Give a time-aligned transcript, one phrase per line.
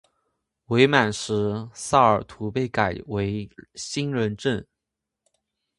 [0.69, 4.67] 伪满时萨尔图被改为兴仁镇。